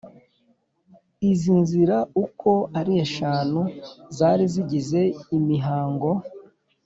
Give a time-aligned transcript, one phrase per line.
[1.31, 3.61] izi nzira uko ari eshanu
[4.17, 5.01] zari zigize
[5.37, 6.09] imihango